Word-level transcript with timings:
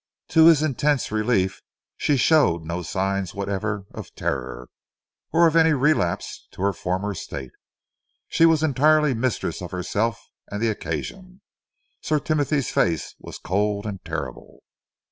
To 0.29 0.47
his 0.47 0.63
intense 0.63 1.11
relief, 1.11 1.61
she 1.95 2.17
showed 2.17 2.63
no 2.63 2.81
signs 2.81 3.35
whatever 3.35 3.85
of 3.93 4.15
terror, 4.15 4.67
or 5.31 5.45
of 5.45 5.55
any 5.55 5.73
relapse 5.73 6.47
to 6.53 6.63
her 6.63 6.73
former 6.73 7.13
state. 7.13 7.51
She 8.27 8.47
was 8.47 8.63
entirely 8.63 9.13
mistress 9.13 9.61
of 9.61 9.69
herself 9.69 10.19
and 10.49 10.59
the 10.59 10.71
occasion. 10.71 11.41
Sir 12.01 12.17
Timothy's 12.19 12.71
face 12.71 13.13
was 13.19 13.37
cold 13.37 13.85
and 13.85 14.03
terrible. 14.03 14.63